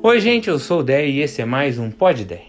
Oi, 0.00 0.20
gente, 0.20 0.48
eu 0.48 0.60
sou 0.60 0.78
o 0.78 0.82
Dé 0.84 1.08
e 1.08 1.20
esse 1.22 1.42
é 1.42 1.44
mais 1.44 1.76
um 1.76 1.90
Pod 1.90 2.24
Dé. 2.24 2.42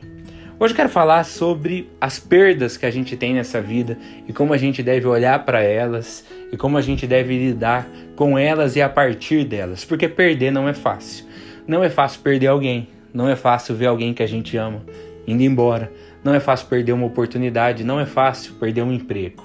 Hoje 0.60 0.76
quero 0.76 0.88
falar 0.88 1.24
sobre 1.24 1.90
as 2.00 2.20
perdas 2.20 2.78
que 2.78 2.86
a 2.86 2.92
gente 2.92 3.18
tem 3.18 3.34
nessa 3.34 3.60
vida 3.60 3.98
e 4.28 4.32
como 4.32 4.54
a 4.54 4.58
gente 4.58 4.84
deve 4.84 5.08
olhar 5.08 5.44
para 5.44 5.64
elas 5.64 6.24
e 6.52 6.56
como 6.56 6.78
a 6.78 6.82
gente 6.82 7.08
deve 7.08 7.36
lidar 7.36 7.90
com 8.16 8.38
elas 8.38 8.76
e 8.76 8.84
a 8.84 8.88
partir 8.88 9.46
delas, 9.46 9.84
porque 9.84 10.08
perder 10.08 10.52
não 10.52 10.70
é 10.70 10.76
fácil. 10.76 11.26
Não 11.68 11.84
é 11.84 11.90
fácil 11.90 12.22
perder 12.22 12.48
alguém, 12.48 12.88
não 13.12 13.28
é 13.28 13.36
fácil 13.36 13.74
ver 13.76 13.88
alguém 13.88 14.14
que 14.14 14.22
a 14.22 14.28
gente 14.28 14.56
ama 14.56 14.84
indo 15.28 15.42
embora, 15.42 15.92
não 16.24 16.36
é 16.36 16.40
fácil 16.40 16.68
perder 16.68 16.92
uma 16.92 17.08
oportunidade, 17.08 17.84
não 17.84 18.00
é 18.00 18.06
fácil 18.06 18.54
perder 18.60 18.84
um 18.84 18.94
emprego. 18.94 19.44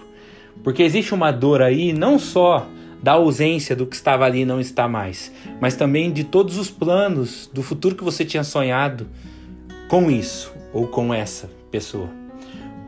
Porque 0.63 0.83
existe 0.83 1.15
uma 1.15 1.31
dor 1.31 1.63
aí 1.63 1.95
não 1.95 2.19
só 2.19 2.69
da 3.05 3.13
ausência 3.13 3.77
do 3.77 3.85
que 3.87 3.95
estava 3.95 4.25
ali 4.25 4.41
e 4.41 4.45
não 4.47 4.59
está 4.59 4.89
mais, 4.89 5.31
mas 5.61 5.77
também 5.77 6.11
de 6.11 6.25
todos 6.25 6.57
os 6.57 6.71
planos 6.71 7.51
do 7.53 7.63
futuro 7.63 7.95
que 7.95 8.03
você 8.03 8.25
tinha 8.25 8.43
sonhado 8.43 9.07
com 9.91 10.11
isso 10.11 10.51
ou 10.73 10.87
com 10.87 11.13
essa 11.13 11.51
pessoa. 11.71 12.09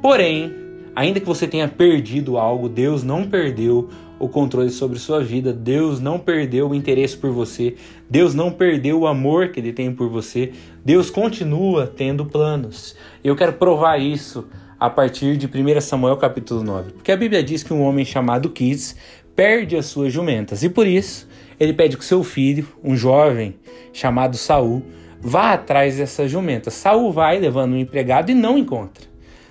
Porém, 0.00 0.50
ainda 0.94 1.20
que 1.20 1.26
você 1.26 1.46
tenha 1.46 1.68
perdido 1.68 2.38
algo, 2.38 2.66
Deus 2.66 3.02
não 3.02 3.28
perdeu 3.28 3.90
o 4.18 4.26
controle 4.26 4.70
sobre 4.70 4.98
sua 4.98 5.22
vida, 5.22 5.52
Deus 5.52 6.00
não 6.00 6.18
perdeu 6.18 6.70
o 6.70 6.74
interesse 6.74 7.14
por 7.14 7.30
você, 7.30 7.74
Deus 8.08 8.32
não 8.32 8.50
perdeu 8.50 9.00
o 9.00 9.06
amor 9.06 9.48
que 9.48 9.60
ele 9.60 9.70
tem 9.70 9.92
por 9.92 10.08
você, 10.08 10.50
Deus 10.82 11.10
continua 11.10 11.86
tendo 11.86 12.24
planos. 12.24 12.96
Eu 13.22 13.36
quero 13.36 13.52
provar 13.52 14.00
isso 14.00 14.46
a 14.80 14.88
partir 14.88 15.36
de 15.36 15.46
1 15.46 15.80
Samuel 15.82 16.16
capítulo 16.16 16.62
9. 16.62 16.92
Porque 16.92 17.12
a 17.12 17.16
Bíblia 17.18 17.42
diz 17.42 17.62
que 17.62 17.74
um 17.74 17.82
homem 17.82 18.04
chamado 18.06 18.48
Quis 18.48 18.96
perde 19.36 19.76
as 19.76 19.86
suas 19.86 20.12
jumentas 20.12 20.62
e 20.64 20.68
por 20.68 20.86
isso 20.86 21.28
ele 21.60 21.72
pede 21.72 21.96
que 21.96 22.04
seu 22.04 22.24
filho, 22.24 22.66
um 22.82 22.96
jovem 22.96 23.54
chamado 23.92 24.36
Saul, 24.36 24.82
vá 25.20 25.52
atrás 25.52 25.96
dessas 25.96 26.30
jumentas. 26.30 26.74
Saul 26.74 27.12
vai 27.12 27.38
levando 27.38 27.74
um 27.74 27.78
empregado 27.78 28.30
e 28.30 28.34
não 28.34 28.58
encontra. 28.58 29.04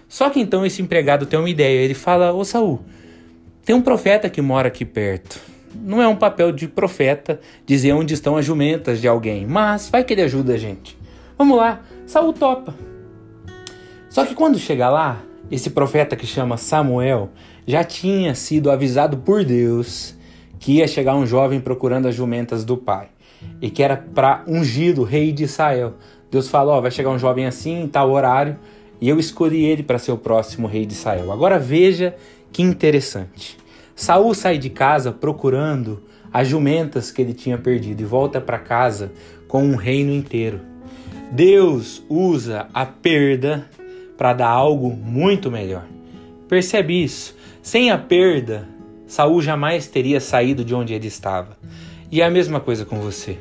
Só 0.07 0.29
que 0.29 0.39
então 0.39 0.65
esse 0.65 0.81
empregado 0.81 1.25
tem 1.25 1.39
uma 1.39 1.49
ideia, 1.49 1.79
ele 1.81 1.93
fala: 1.93 2.33
"Ô 2.33 2.43
Saul, 2.43 2.81
tem 3.63 3.75
um 3.75 3.81
profeta 3.81 4.29
que 4.29 4.41
mora 4.41 4.67
aqui 4.67 4.85
perto. 4.85 5.39
Não 5.73 6.01
é 6.01 6.07
um 6.07 6.15
papel 6.15 6.51
de 6.51 6.67
profeta 6.67 7.39
dizer 7.65 7.93
onde 7.93 8.13
estão 8.13 8.37
as 8.37 8.45
jumentas 8.45 9.01
de 9.01 9.07
alguém, 9.07 9.45
mas 9.45 9.89
vai 9.89 10.03
que 10.03 10.13
ele 10.13 10.21
ajuda 10.21 10.53
a 10.53 10.57
gente. 10.57 10.97
Vamos 11.37 11.57
lá." 11.57 11.81
Saul 12.05 12.33
topa. 12.33 12.75
Só 14.09 14.25
que 14.25 14.35
quando 14.35 14.59
chega 14.59 14.89
lá, 14.89 15.21
esse 15.49 15.69
profeta 15.69 16.15
que 16.15 16.25
chama 16.25 16.57
Samuel 16.57 17.29
já 17.65 17.83
tinha 17.83 18.33
sido 18.35 18.71
avisado 18.71 19.17
por 19.17 19.43
Deus 19.43 20.15
que 20.59 20.73
ia 20.73 20.87
chegar 20.87 21.15
um 21.15 21.25
jovem 21.25 21.59
procurando 21.59 22.07
as 22.07 22.15
jumentas 22.15 22.63
do 22.63 22.77
pai 22.77 23.09
e 23.61 23.69
que 23.69 23.83
era 23.83 23.97
para 23.97 24.43
ungir 24.47 24.99
o 24.99 25.03
rei 25.03 25.31
de 25.31 25.43
Israel. 25.43 25.93
Deus 26.31 26.47
falou: 26.47 26.77
oh, 26.77 26.81
vai 26.81 26.91
chegar 26.91 27.09
um 27.09 27.19
jovem 27.19 27.45
assim 27.45 27.81
em 27.81 27.87
tal 27.87 28.11
horário 28.11 28.57
e 28.99 29.07
eu 29.07 29.19
escolhi 29.19 29.65
ele 29.65 29.83
para 29.83 29.99
ser 29.99 30.11
o 30.11 30.17
próximo 30.17 30.67
rei 30.67 30.85
de 30.85 30.93
Israel. 30.93 31.31
Agora 31.31 31.59
veja 31.59 32.15
que 32.51 32.63
interessante. 32.63 33.57
Saul 33.95 34.33
sai 34.33 34.57
de 34.57 34.69
casa 34.69 35.11
procurando 35.11 36.03
as 36.33 36.47
jumentas 36.47 37.11
que 37.11 37.21
ele 37.21 37.33
tinha 37.33 37.57
perdido 37.57 38.01
e 38.01 38.05
volta 38.05 38.41
para 38.41 38.59
casa 38.59 39.11
com 39.47 39.63
um 39.63 39.75
reino 39.75 40.11
inteiro. 40.11 40.59
Deus 41.31 42.03
usa 42.09 42.67
a 42.73 42.85
perda 42.85 43.69
para 44.17 44.33
dar 44.33 44.49
algo 44.49 44.91
muito 44.91 45.51
melhor. 45.51 45.85
Percebe 46.47 47.03
isso? 47.03 47.35
Sem 47.61 47.91
a 47.91 47.97
perda, 47.97 48.67
Saul 49.07 49.41
jamais 49.41 49.87
teria 49.87 50.19
saído 50.19 50.63
de 50.63 50.73
onde 50.73 50.93
ele 50.93 51.07
estava. 51.07 51.57
E 52.11 52.21
é 52.21 52.25
a 52.25 52.31
mesma 52.31 52.59
coisa 52.59 52.85
com 52.85 52.99
você. 52.99 53.37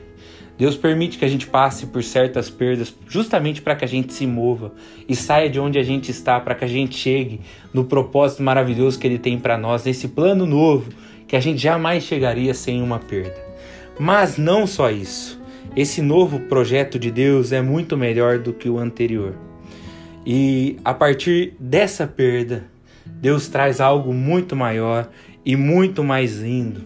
Deus 0.57 0.77
permite 0.77 1.19
que 1.19 1.25
a 1.25 1.29
gente 1.29 1.49
passe 1.49 1.87
por 1.87 2.03
certas 2.03 2.49
perdas 2.49 2.95
justamente 3.09 3.61
para 3.61 3.75
que 3.75 3.85
a 3.85 3.89
gente 3.89 4.13
se 4.13 4.27
mova 4.27 4.73
e 5.09 5.17
saia 5.17 5.51
de 5.51 5.59
onde 5.59 5.79
a 5.79 5.83
gente 5.83 6.11
está, 6.11 6.39
para 6.39 6.55
que 6.55 6.65
a 6.65 6.69
gente 6.69 6.97
chegue 6.97 7.41
no 7.73 7.85
propósito 7.85 8.43
maravilhoso 8.43 8.99
que 8.99 9.07
Ele 9.07 9.19
tem 9.19 9.39
para 9.39 9.59
nós, 9.59 9.85
nesse 9.85 10.09
plano 10.09 10.47
novo 10.47 10.93
que 11.27 11.35
a 11.35 11.41
gente 11.41 11.61
jamais 11.61 12.05
chegaria 12.05 12.55
sem 12.55 12.81
uma 12.81 12.99
perda. 12.99 13.35
Mas 13.99 14.39
não 14.39 14.67
só 14.67 14.91
isso. 14.91 15.41
Esse 15.77 16.01
novo 16.01 16.39
projeto 16.41 16.99
de 16.99 17.11
Deus 17.11 17.51
é 17.51 17.61
muito 17.61 17.97
melhor 17.97 18.39
do 18.39 18.53
que 18.53 18.69
o 18.69 18.79
anterior. 18.79 19.35
E 20.27 20.79
a 20.85 20.95
partir 20.95 21.55
dessa 21.59 22.07
perda, 22.07 22.65
Deus 23.05 23.49
traz 23.49 23.81
algo 23.81 24.13
muito 24.13 24.57
maior 24.57 25.09
e 25.45 25.55
muito 25.55 26.03
mais 26.03 26.39
lindo. 26.39 26.81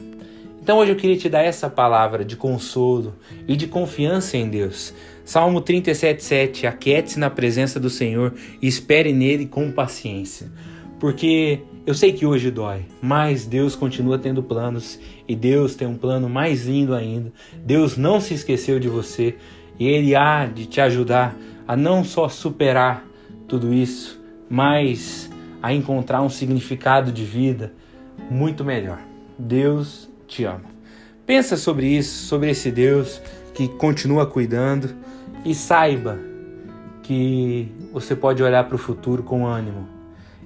Então 0.60 0.78
hoje 0.78 0.93
eu 0.93 0.97
queria 0.97 1.16
te 1.16 1.28
dar 1.28 1.43
essa 1.43 1.71
palavra 1.71 2.25
de 2.25 2.37
consolo 2.37 3.15
e 3.47 3.56
de 3.56 3.66
confiança 3.66 4.37
em 4.37 4.48
Deus. 4.48 4.93
Salmo 5.25 5.62
37:7 5.62 6.66
Aquiete-se 6.66 7.19
na 7.19 7.31
presença 7.31 7.78
do 7.78 7.88
Senhor 7.88 8.34
e 8.60 8.66
espere 8.66 9.12
nele 9.12 9.47
com 9.47 9.71
paciência. 9.71 10.50
Porque 10.98 11.60
eu 11.87 11.94
sei 11.94 12.12
que 12.12 12.27
hoje 12.27 12.50
dói, 12.50 12.82
mas 13.00 13.47
Deus 13.47 13.75
continua 13.75 14.19
tendo 14.19 14.43
planos 14.43 14.98
e 15.27 15.34
Deus 15.34 15.75
tem 15.75 15.88
um 15.88 15.97
plano 15.97 16.28
mais 16.28 16.66
lindo 16.66 16.94
ainda. 16.94 17.32
Deus 17.65 17.97
não 17.97 18.21
se 18.21 18.34
esqueceu 18.34 18.78
de 18.78 18.88
você 18.88 19.37
e 19.78 19.87
ele 19.87 20.15
há 20.15 20.44
de 20.44 20.66
te 20.66 20.82
ajudar 20.82 21.34
a 21.66 21.77
não 21.77 22.04
só 22.04 22.28
superar 22.28 23.08
tudo 23.48 23.72
isso, 23.72 24.20
mas 24.48 25.31
a 25.62 25.72
encontrar 25.72 26.22
um 26.22 26.28
significado 26.28 27.10
de 27.10 27.25
vida 27.25 27.72
muito 28.31 28.64
melhor. 28.64 29.00
Deus 29.38 30.09
te 30.26 30.44
ama. 30.44 30.64
Pensa 31.26 31.56
sobre 31.56 31.86
isso, 31.86 32.26
sobre 32.26 32.50
esse 32.50 32.70
Deus 32.70 33.20
que 33.54 33.69
continua 33.69 34.26
cuidando 34.26 34.94
e 35.44 35.54
saiba 35.54 36.19
que 37.03 37.72
você 37.92 38.14
pode 38.14 38.42
olhar 38.42 38.64
para 38.64 38.76
o 38.76 38.78
futuro 38.78 39.22
com 39.22 39.47
ânimo 39.47 39.88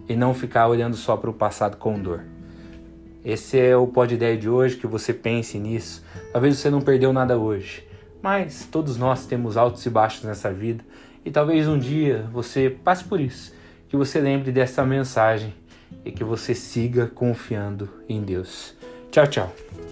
e 0.08 0.16
não 0.16 0.32
ficar 0.32 0.68
olhando 0.68 0.96
só 0.96 1.16
para 1.16 1.30
o 1.30 1.32
passado 1.32 1.76
com 1.76 2.00
dor. 2.00 2.24
Esse 3.24 3.58
é 3.58 3.76
o 3.76 3.86
Pod 3.86 4.12
Ideia 4.12 4.36
de 4.36 4.48
hoje, 4.48 4.76
que 4.76 4.86
você 4.86 5.12
pense 5.12 5.58
nisso. 5.58 6.02
Talvez 6.32 6.58
você 6.58 6.70
não 6.70 6.80
perdeu 6.80 7.12
nada 7.12 7.38
hoje, 7.38 7.86
mas 8.20 8.66
todos 8.70 8.96
nós 8.96 9.26
temos 9.26 9.56
altos 9.56 9.84
e 9.86 9.90
baixos 9.90 10.24
nessa 10.24 10.52
vida 10.52 10.84
e 11.24 11.30
talvez 11.30 11.68
um 11.68 11.78
dia 11.78 12.28
você 12.32 12.70
passe 12.70 13.04
por 13.04 13.20
isso, 13.20 13.54
que 13.88 13.96
você 13.96 14.20
lembre 14.20 14.50
dessa 14.50 14.84
mensagem 14.84 15.54
e 16.04 16.10
que 16.10 16.24
você 16.24 16.54
siga 16.54 17.06
confiando 17.06 17.88
em 18.08 18.22
Deus. 18.22 18.74
Tchau, 19.10 19.26
tchau. 19.26 19.91